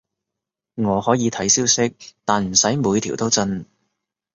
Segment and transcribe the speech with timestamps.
[0.73, 1.95] 我可以睇消息，
[2.25, 3.67] 但唔使每條都震